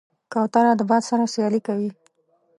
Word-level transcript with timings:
کوتره 0.31 0.73
د 0.79 0.81
باد 0.89 1.03
سره 1.09 1.23
سیالي 1.33 1.61
کوي. 1.67 1.89